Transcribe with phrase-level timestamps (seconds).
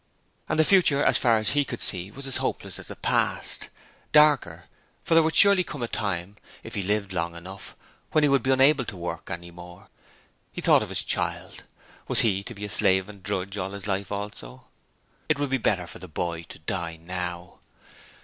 [0.49, 3.69] And the future, as far as he could see, was as hopeless as the past;
[4.11, 4.63] darker,
[5.03, 7.75] for there would surely come a time, if he lived long enough,
[8.11, 9.89] when he would be unable to work any more.
[10.51, 11.65] He thought of his child.
[12.07, 14.65] Was he to be a slave and a drudge all his life also?
[15.29, 17.59] It would be better for the boy to die now.